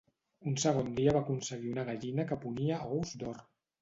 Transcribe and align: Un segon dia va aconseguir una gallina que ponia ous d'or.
Un 0.51 0.55
segon 0.63 0.87
dia 0.99 1.13
va 1.17 1.21
aconseguir 1.27 1.73
una 1.75 1.85
gallina 1.91 2.25
que 2.33 2.39
ponia 2.47 2.81
ous 2.97 3.15
d'or. 3.23 3.45